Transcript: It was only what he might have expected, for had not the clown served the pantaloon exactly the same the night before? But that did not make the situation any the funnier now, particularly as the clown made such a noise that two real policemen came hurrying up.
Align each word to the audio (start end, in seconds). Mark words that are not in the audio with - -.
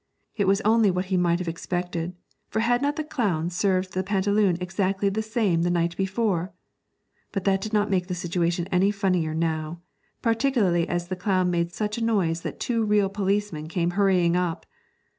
It 0.35 0.47
was 0.47 0.61
only 0.61 0.89
what 0.89 1.05
he 1.13 1.15
might 1.17 1.37
have 1.37 1.47
expected, 1.47 2.15
for 2.49 2.61
had 2.61 2.81
not 2.81 2.95
the 2.95 3.03
clown 3.03 3.51
served 3.51 3.93
the 3.93 4.01
pantaloon 4.01 4.57
exactly 4.59 5.09
the 5.09 5.21
same 5.21 5.61
the 5.61 5.69
night 5.69 5.95
before? 5.95 6.51
But 7.31 7.43
that 7.43 7.61
did 7.61 7.71
not 7.71 7.91
make 7.91 8.07
the 8.07 8.15
situation 8.15 8.67
any 8.71 8.87
the 8.89 8.97
funnier 8.97 9.35
now, 9.35 9.79
particularly 10.23 10.87
as 10.89 11.09
the 11.09 11.15
clown 11.15 11.51
made 11.51 11.71
such 11.71 11.99
a 11.99 12.03
noise 12.03 12.41
that 12.41 12.59
two 12.59 12.83
real 12.83 13.09
policemen 13.09 13.67
came 13.67 13.91
hurrying 13.91 14.35
up. 14.35 14.65